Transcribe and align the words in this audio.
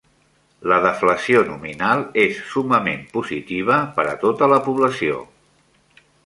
La 0.71 0.77
deflació 0.85 1.43
nominal 1.49 2.01
és 2.23 2.39
summament 2.53 3.05
positiva 3.19 3.77
per 3.99 4.07
a 4.15 4.17
tota 4.25 4.49
la 4.55 4.59
població. 4.71 5.21